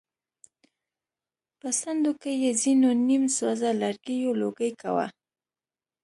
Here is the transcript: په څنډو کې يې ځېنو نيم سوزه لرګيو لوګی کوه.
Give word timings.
په 1.59 1.69
څنډو 1.79 2.11
کې 2.21 2.31
يې 2.43 2.51
ځېنو 2.61 2.91
نيم 3.07 3.23
سوزه 3.37 3.69
لرګيو 3.81 4.31
لوګی 4.41 4.71
کوه. 4.81 5.07